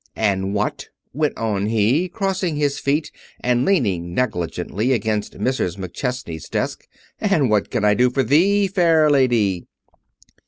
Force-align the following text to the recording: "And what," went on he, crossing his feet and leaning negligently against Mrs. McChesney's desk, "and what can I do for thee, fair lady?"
"And 0.15 0.55
what," 0.55 0.87
went 1.13 1.37
on 1.37 1.67
he, 1.67 2.09
crossing 2.09 2.55
his 2.55 2.79
feet 2.79 3.11
and 3.39 3.65
leaning 3.65 4.15
negligently 4.15 4.93
against 4.93 5.37
Mrs. 5.37 5.77
McChesney's 5.77 6.49
desk, 6.49 6.87
"and 7.19 7.51
what 7.51 7.69
can 7.69 7.85
I 7.85 7.93
do 7.93 8.09
for 8.09 8.23
thee, 8.23 8.65
fair 8.67 9.11
lady?" 9.11 9.67